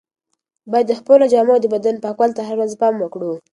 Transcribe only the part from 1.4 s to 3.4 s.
او بدن پاکوالي ته هره ورځ پام وکړو.